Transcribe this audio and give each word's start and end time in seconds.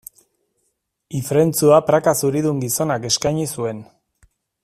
Ifrentzua 1.19 1.77
praka 1.91 2.15
zuridun 2.23 2.63
gizonak 2.65 3.07
eskaini 3.13 3.47
zuen. 3.59 3.85